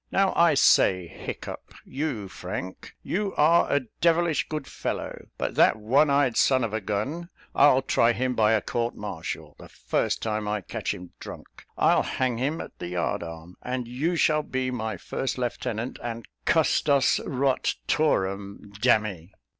"Now 0.11 0.33
I 0.35 0.55
say, 0.55 1.07
you 1.85 2.27
Frank, 2.27 2.95
you 3.03 3.35
are 3.37 3.71
a 3.71 3.81
devilish 4.01 4.49
good 4.49 4.65
fellow; 4.65 5.27
but 5.37 5.53
that 5.53 5.75
one 5.75 6.09
eyed 6.09 6.35
son 6.37 6.63
of 6.63 6.73
a 6.73 6.81
gun, 6.81 7.29
I'll 7.53 7.83
try 7.83 8.11
him 8.13 8.33
by 8.33 8.53
a 8.53 8.63
court 8.63 8.95
martial, 8.95 9.55
the 9.59 9.69
first 9.69 10.19
time 10.23 10.47
I 10.47 10.61
catch 10.61 10.91
him 10.91 11.11
drunk; 11.19 11.45
I'll 11.77 12.01
hang 12.01 12.39
him 12.39 12.59
at 12.61 12.79
the 12.79 12.87
yard 12.87 13.21
arm, 13.21 13.57
and 13.61 13.87
you 13.87 14.15
shall 14.15 14.41
be 14.41 14.71
my 14.71 14.97
first 14.97 15.37
lieutenant 15.37 15.99
and 16.01 16.27
custos 16.47 17.19
rot 17.23 17.75
torum, 17.87 18.71
d 18.79 18.89
n 18.89 19.01
me. 19.03 19.33